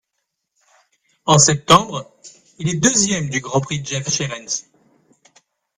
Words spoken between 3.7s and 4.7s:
Jef Scherens.